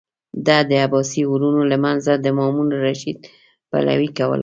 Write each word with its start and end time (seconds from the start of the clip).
ده 0.45 0.57
د 0.69 0.71
عباسي 0.85 1.23
ورونو 1.31 1.61
له 1.71 1.77
منځه 1.85 2.11
د 2.17 2.25
مامون 2.37 2.67
الرشید 2.77 3.17
پلوي 3.69 4.09
کوله. 4.17 4.39